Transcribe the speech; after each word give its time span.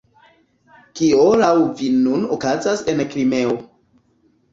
Kio 0.99 1.27
laŭ 1.41 1.51
vi 1.81 1.89
nun 2.05 2.25
okazas 2.37 2.81
en 2.95 3.05
Krimeo? 3.13 3.53